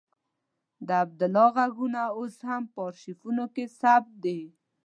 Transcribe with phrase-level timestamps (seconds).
[0.87, 4.41] د عبدالله غږونه اوس هم په آرشیفونو کې ثبت دي.